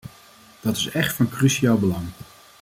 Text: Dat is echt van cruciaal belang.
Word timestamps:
Dat 0.59 0.75
is 0.77 0.89
echt 0.89 1.13
van 1.15 1.29
cruciaal 1.29 1.77
belang. 1.77 2.07